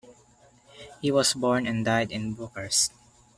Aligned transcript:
He 0.99 1.11
was 1.11 1.35
born 1.35 1.67
and 1.67 1.85
died 1.85 2.11
in 2.11 2.33
Bucharest. 2.33 2.91